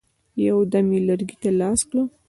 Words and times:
یو 0.47 0.57
دم 0.71 0.85
یې 0.95 1.01
لرګي 1.07 1.35
ته 1.41 1.49
لاس 1.59 1.79
کړ. 1.89 1.95